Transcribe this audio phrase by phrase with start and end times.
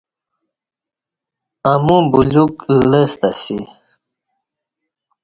[1.71, 2.55] امو بلیوک
[2.89, 3.59] لستہ اسی